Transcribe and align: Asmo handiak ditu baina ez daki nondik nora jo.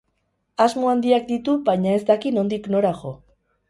Asmo 0.65 0.89
handiak 0.93 1.29
ditu 1.29 1.57
baina 1.69 1.95
ez 2.01 2.03
daki 2.11 2.35
nondik 2.41 2.75
nora 2.77 2.99
jo. 3.05 3.19